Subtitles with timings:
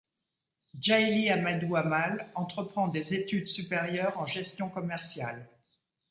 [0.73, 5.47] Djaïli Amadou Amal entreprend des études supérieures en gestion commerciale.